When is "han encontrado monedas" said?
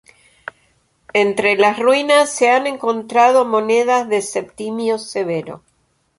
2.49-4.09